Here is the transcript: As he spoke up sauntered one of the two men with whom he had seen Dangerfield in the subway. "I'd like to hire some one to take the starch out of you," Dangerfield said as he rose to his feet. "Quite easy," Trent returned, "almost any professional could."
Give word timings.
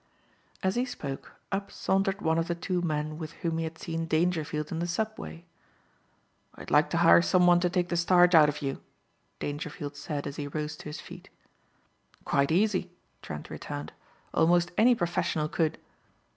As 0.63 0.73
he 0.77 0.83
spoke 0.83 1.33
up 1.51 1.71
sauntered 1.71 2.23
one 2.23 2.39
of 2.39 2.47
the 2.47 2.55
two 2.55 2.81
men 2.81 3.19
with 3.19 3.33
whom 3.45 3.59
he 3.59 3.65
had 3.65 3.77
seen 3.77 4.07
Dangerfield 4.07 4.71
in 4.71 4.79
the 4.79 4.87
subway. 4.87 5.45
"I'd 6.55 6.71
like 6.71 6.89
to 6.89 6.97
hire 7.05 7.21
some 7.21 7.45
one 7.45 7.59
to 7.59 7.69
take 7.69 7.89
the 7.89 7.95
starch 7.95 8.33
out 8.33 8.49
of 8.49 8.63
you," 8.63 8.81
Dangerfield 9.39 9.95
said 9.95 10.25
as 10.25 10.37
he 10.37 10.47
rose 10.47 10.75
to 10.77 10.85
his 10.85 10.99
feet. 10.99 11.29
"Quite 12.25 12.51
easy," 12.51 12.89
Trent 13.21 13.51
returned, 13.51 13.91
"almost 14.33 14.71
any 14.75 14.95
professional 14.95 15.47
could." 15.47 15.77